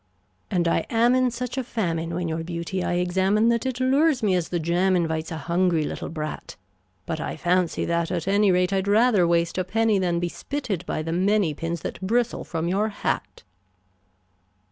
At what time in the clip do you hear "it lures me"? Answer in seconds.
3.67-4.33